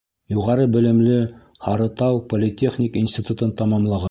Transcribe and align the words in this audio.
Юғары 0.35 0.63
белемле— 0.75 1.19
Һарытау 1.67 2.19
политехник 2.33 2.99
институтын 3.05 3.57
тамамлаған. 3.63 3.99